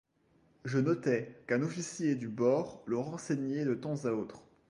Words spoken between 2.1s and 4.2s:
du bord le renseignait de temps à